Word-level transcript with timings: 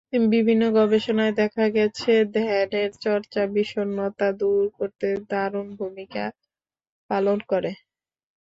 বিভিন্ন 0.31 0.63
গবেষণায় 0.77 1.33
দেখা 1.41 1.65
গেছে, 1.77 2.11
ধ্যানের 2.35 2.89
চর্চা 3.03 3.41
বিষণ্নতা 3.55 4.27
দূর 4.39 4.63
করতে 4.77 5.07
দারুণ 5.29 5.67
ভূমিকা 5.79 6.23
পালন 7.09 7.37
করে। 7.51 7.71